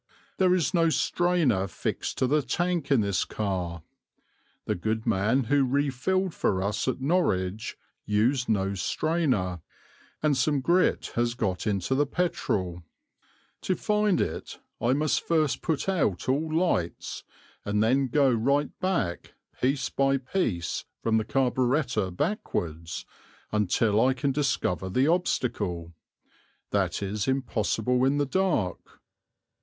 There 0.37 0.55
is 0.55 0.73
no 0.73 0.89
strainer 0.89 1.67
fixed 1.67 2.17
to 2.17 2.25
the 2.25 2.41
tank 2.41 2.89
in 2.89 3.01
this 3.01 3.23
car; 3.23 3.83
the 4.65 4.73
good 4.73 5.05
man 5.05 5.43
who 5.43 5.63
refilled 5.63 6.33
for 6.33 6.63
us 6.63 6.87
at 6.87 6.99
Norwich 6.99 7.77
used 8.03 8.49
no 8.49 8.73
strainer; 8.73 9.61
and 10.23 10.35
some 10.35 10.59
grit 10.59 11.11
has 11.13 11.35
got 11.35 11.67
into 11.67 11.93
the 11.93 12.07
petrol. 12.07 12.81
To 13.61 13.75
find 13.75 14.19
it 14.19 14.57
I 14.81 14.93
must 14.93 15.21
first 15.21 15.61
put 15.61 15.87
out 15.87 16.27
all 16.27 16.51
lights 16.51 17.23
and 17.63 17.83
then 17.83 18.07
go 18.07 18.31
right 18.31 18.71
back, 18.79 19.35
piece 19.61 19.89
by 19.91 20.17
piece, 20.17 20.83
from 21.03 21.17
the 21.17 21.25
carburettor 21.25 22.09
backwards, 22.09 23.05
until 23.51 24.03
I 24.03 24.15
can 24.15 24.31
discover 24.31 24.89
the 24.89 25.07
obstacle. 25.07 25.93
That 26.71 27.03
is 27.03 27.27
impossible 27.27 28.03
in 28.03 28.17
the 28.17 28.25
dark. 28.25 28.79